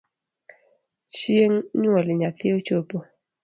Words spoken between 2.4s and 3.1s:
ochopo